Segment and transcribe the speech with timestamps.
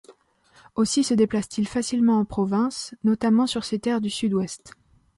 [0.73, 4.73] Aussi se déplace-t-il facilement en province, notamment sur ses terres du Sud-Ouest.